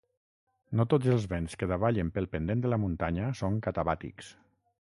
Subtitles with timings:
[0.79, 4.35] No tots els vents que davallen pel pendent de la muntanya són catabàtics.